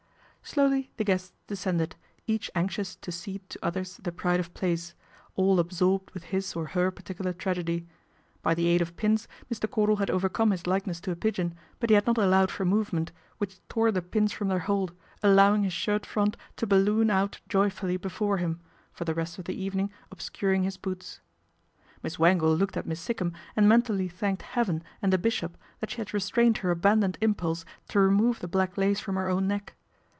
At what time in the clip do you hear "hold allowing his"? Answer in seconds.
14.59-15.71